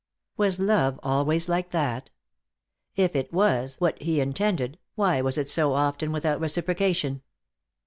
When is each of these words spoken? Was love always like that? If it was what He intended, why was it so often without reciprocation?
Was 0.35 0.59
love 0.59 0.99
always 1.03 1.47
like 1.47 1.69
that? 1.69 2.09
If 2.95 3.15
it 3.15 3.31
was 3.31 3.79
what 3.79 4.01
He 4.01 4.19
intended, 4.19 4.79
why 4.95 5.21
was 5.21 5.37
it 5.37 5.47
so 5.47 5.73
often 5.75 6.11
without 6.11 6.39
reciprocation? 6.39 7.21